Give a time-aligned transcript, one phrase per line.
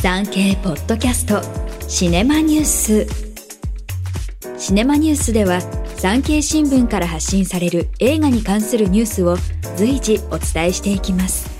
[0.00, 1.42] 産経ポッドキャスト
[1.88, 3.06] シネマニュース
[4.56, 5.60] シネマニュースでは
[5.96, 9.36] 産経新聞から発信される映画に関するニュースを
[9.76, 11.50] 随時お伝えしていきます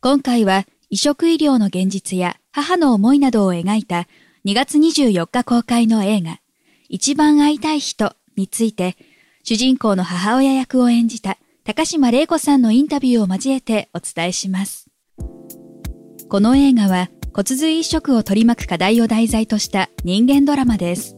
[0.00, 4.06] 今回は移植医療の現実や母の思いなどを描いた
[4.46, 6.38] 2月24日公開の映画
[6.88, 8.96] 一番会いたい人について
[9.42, 14.91] 主人公の母親役を演じた高島玲子さんのインタビューを交えてお伝えします。
[16.32, 21.14] この映画は骨髄移植を取り巻く課題を題材とした人間ドラマです。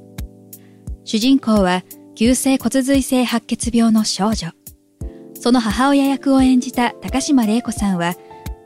[1.05, 1.85] 主人公は
[2.17, 4.49] 急性骨髄性白血病の少女。
[5.35, 8.17] その母親役を演じた高島玲子さんは、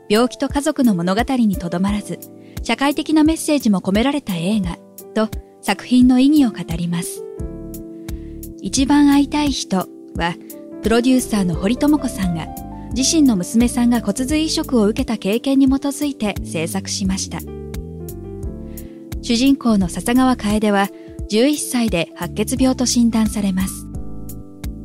[0.09, 2.17] 病気と家族の物語にとどまらず、
[2.63, 4.79] 社会的なメッセージも込められた映画
[5.13, 5.29] と
[5.61, 7.23] 作品の意義を語ります。
[8.63, 9.85] 一番会いたい人は、
[10.81, 12.47] プロデューサーの堀智子さんが
[12.95, 17.39] 自身の娘さんが骨髄移植を受けた経験に基づいて制作しました。
[19.21, 20.89] 主人公の笹川楓は
[21.29, 23.85] 11歳で白血病と診断されます。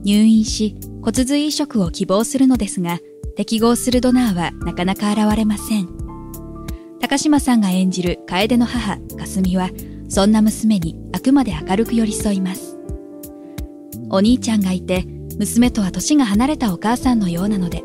[0.03, 2.99] 入院し骨髄移植を希望するのですが
[3.37, 5.89] 適合するドナーはなかなか現れません。
[7.01, 9.71] 高島さんが演じる楓の母かすみは
[10.09, 12.77] そんな娘にあくまで明るく寄り添います。
[14.11, 15.05] お兄ちゃんがいて
[15.39, 17.83] 娘とは年が離れたお母さんのようなので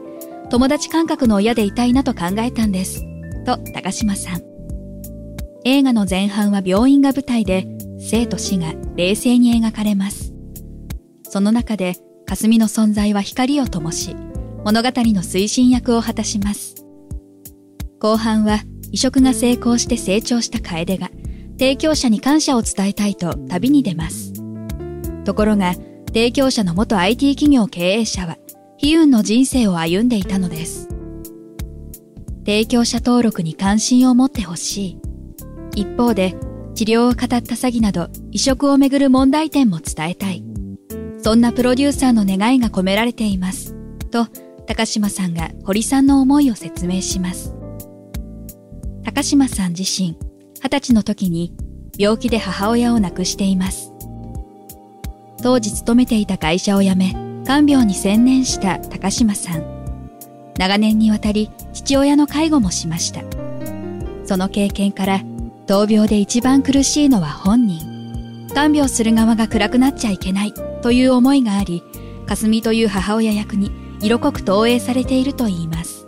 [0.50, 3.06] 友達感覚の親でいたいなと考えたんです。
[3.46, 4.42] と高島さん。
[5.64, 7.68] 映画の前半は病院が舞台で、
[8.00, 10.34] 生と死が冷静に描かれます。
[11.24, 14.16] その中で、霞の存在は光を灯し、
[14.66, 16.84] 物語の推進役を果たします。
[18.00, 18.60] 後半は、
[18.92, 21.12] 移植が成功して成長した楓が、
[21.60, 24.34] 提供者に感謝を伝えたいと旅に出ます。
[25.26, 25.76] ところが、
[26.08, 28.38] 提供者の元 IT 企業経営者は、
[28.82, 30.88] 悲運の人生を歩んでいたのです。
[32.46, 34.98] 提供者登録に関心を持ってほしい。
[35.76, 36.36] 一方で、
[36.76, 40.46] 治療を語った詐欺など移植をめぐる問題点も伝えたい。
[41.22, 43.76] そんなプロデューサーの願いが込められています。
[44.12, 44.28] と、
[44.66, 47.54] 高島さんが堀さんの思いを説明します。
[49.04, 50.18] 高島さん自身、
[50.64, 51.54] 二十歳の時に
[51.98, 53.92] 病気で母親を亡くしています。
[55.44, 59.64] 当時勤めていた会社を辞め、看病に専念した高島さん。
[60.60, 63.24] 長年にわたり父親の介護もしました。
[64.24, 65.22] その経験から、
[65.66, 68.48] 闘病で一番苦しいのは本人。
[68.54, 71.82] 看病する側が暗くなっちゃいけないという思いがあり、
[72.28, 76.06] かすみという母親役に色濃く投影されているといいます。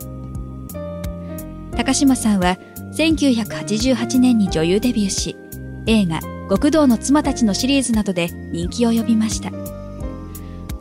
[1.76, 2.56] 高島さんは
[2.94, 5.36] 1988年に女優デビューし、
[5.86, 9.71] 映画極道の妻たちのシリーズなどで人気を呼びました。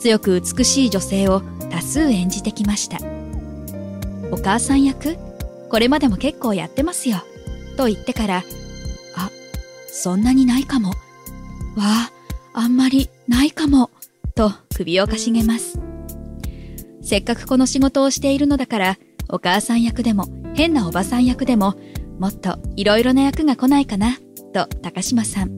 [0.01, 2.97] 強く美しい女性を多数演じてきました。
[4.31, 5.15] お母さん役？
[5.69, 7.17] これまでも結構やってますよ。
[7.77, 8.43] と言ってから、
[9.15, 9.29] あ、
[9.87, 10.89] そんなにないかも。
[10.89, 10.95] わ
[11.77, 12.11] あ、
[12.53, 13.91] あんまりないかも。
[14.33, 15.79] と首をかしげます。
[17.03, 18.97] せっかくこの仕事をしているのだから、
[19.29, 20.25] お母さん役でも
[20.55, 21.75] 変なおばさん役でも、
[22.17, 24.17] もっといろいろな役が来ないかな、
[24.51, 25.51] と高島さん。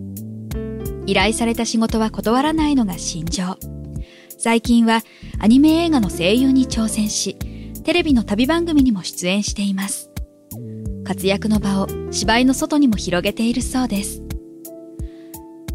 [1.05, 3.57] 依頼された仕事は断らないのが心情。
[4.43, 5.03] 最近は
[5.39, 7.37] アニメ映画の声優に挑戦し、
[7.85, 10.11] テレビの旅番組にも出演しています。
[11.05, 14.21] 活躍の場を芝居の外にも広げているそうです。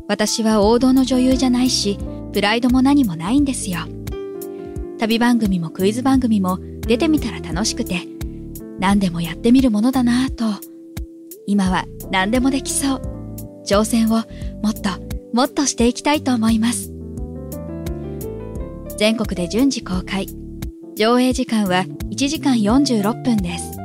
[0.07, 1.99] 私は王道の女優じゃないし、
[2.35, 3.79] プライドも何もないんですよ。
[4.99, 8.03] 旅番組もクイズ番組も出てみたら楽しくて、
[8.79, 10.45] 何でもやってみるものだなぁと、
[11.47, 13.63] 今は何でもできそう。
[13.67, 14.25] 挑戦を
[14.63, 14.91] もっと
[15.33, 16.88] もっとしていきたいと思います。
[18.99, 20.27] 全国で順次公開。
[20.97, 23.77] 上映時間は1時間46分です。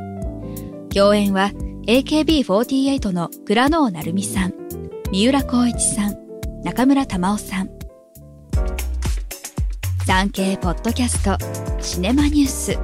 [0.91, 1.51] 共演は
[1.85, 4.53] AKB48 の倉野成美さん、
[5.11, 6.15] 三浦光一さん、
[6.63, 7.69] 中村玉緒さん。
[10.07, 11.37] 産経ポッドキャスト
[11.79, 12.79] シネマニュース。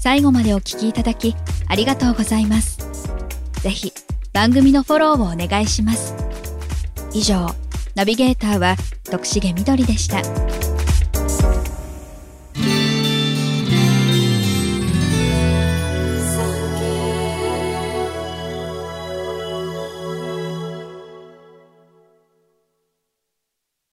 [0.00, 1.36] 最後までお聞きいただき
[1.68, 2.78] ありがとうございます。
[3.62, 3.92] ぜひ
[4.32, 6.12] 番組のフォローをお願いします。
[7.12, 7.46] 以上、
[7.94, 8.74] ナビゲーターは
[9.08, 10.59] 徳重みどりでした。